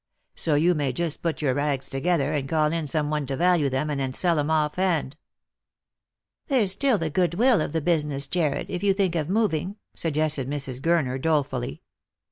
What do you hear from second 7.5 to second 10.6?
of the business, Jarred, if you think of moving," suggested